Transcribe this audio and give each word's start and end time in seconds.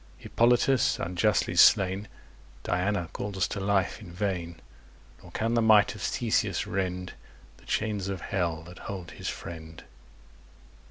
Hippolytus, 0.17 0.97
unjustly 0.97 1.55
slain, 1.55 2.07
Diana 2.63 3.07
calls 3.13 3.47
to 3.49 3.59
life 3.59 4.01
in 4.01 4.11
vain; 4.11 4.59
Nor 5.21 5.29
can 5.29 5.53
the 5.53 5.61
might 5.61 5.93
of 5.93 6.01
Theseus 6.01 6.65
rend 6.65 7.13
The 7.57 7.65
chains 7.67 8.07
of 8.07 8.21
Hell 8.21 8.63
that 8.63 8.79
hold 8.79 9.11
his 9.11 9.29
friend. 9.29 9.83